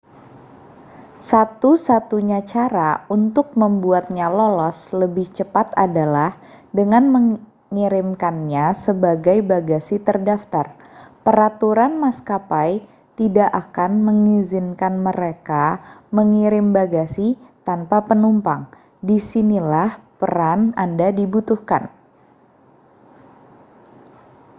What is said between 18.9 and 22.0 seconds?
disinilah peran anda dibutuhkan